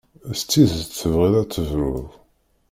S 0.39 0.41
tidet 0.49 0.89
tebɣiḍ 0.99 1.33
ad 1.41 1.49
tebruḍ? 1.49 2.07